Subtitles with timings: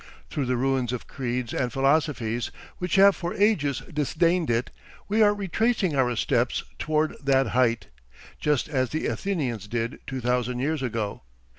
[0.31, 4.71] Through the ruins of creeds and philosophies, which have for ages disdained it,
[5.07, 7.85] we are retracing our steps toward that height
[8.39, 11.21] just as the Athenians did two thousand years ago.